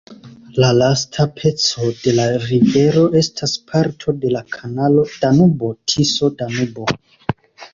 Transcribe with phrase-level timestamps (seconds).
[0.61, 6.89] La lasta peco de la rivero estas parto de la kanalo Danubo-Tiso-Danubo.